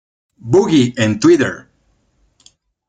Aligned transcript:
BooG!e 0.51 0.83
en 1.03 1.19
Twitter 1.19 1.55